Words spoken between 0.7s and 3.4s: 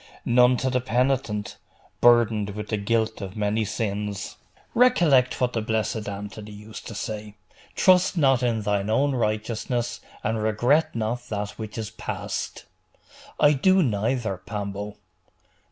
the penitent, burdened with the guilt of